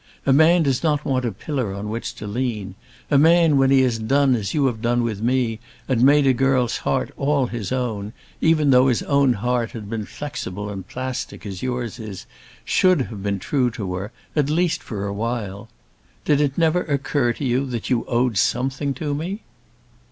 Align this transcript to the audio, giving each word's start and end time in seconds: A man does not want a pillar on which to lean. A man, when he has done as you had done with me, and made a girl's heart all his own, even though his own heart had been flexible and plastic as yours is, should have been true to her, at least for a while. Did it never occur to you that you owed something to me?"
A 0.25 0.33
man 0.33 0.63
does 0.63 0.81
not 0.81 1.05
want 1.05 1.25
a 1.25 1.31
pillar 1.31 1.75
on 1.75 1.87
which 1.87 2.15
to 2.15 2.25
lean. 2.25 2.73
A 3.11 3.19
man, 3.19 3.55
when 3.57 3.69
he 3.69 3.81
has 3.81 3.99
done 3.99 4.33
as 4.33 4.51
you 4.51 4.65
had 4.65 4.81
done 4.81 5.03
with 5.03 5.21
me, 5.21 5.59
and 5.87 6.01
made 6.01 6.25
a 6.25 6.33
girl's 6.33 6.77
heart 6.77 7.11
all 7.17 7.45
his 7.45 7.71
own, 7.71 8.11
even 8.41 8.71
though 8.71 8.87
his 8.87 9.03
own 9.03 9.33
heart 9.33 9.73
had 9.73 9.91
been 9.91 10.07
flexible 10.07 10.71
and 10.71 10.87
plastic 10.87 11.45
as 11.45 11.61
yours 11.61 11.99
is, 11.99 12.25
should 12.65 13.01
have 13.13 13.21
been 13.21 13.37
true 13.37 13.69
to 13.69 13.93
her, 13.93 14.11
at 14.35 14.49
least 14.49 14.81
for 14.81 15.05
a 15.05 15.13
while. 15.13 15.69
Did 16.25 16.41
it 16.41 16.57
never 16.57 16.81
occur 16.85 17.31
to 17.33 17.45
you 17.45 17.67
that 17.67 17.91
you 17.91 18.03
owed 18.05 18.37
something 18.39 18.95
to 18.95 19.13
me?" 19.13 19.43